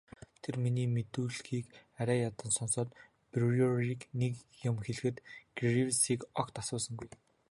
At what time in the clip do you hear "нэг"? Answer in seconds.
4.19-4.33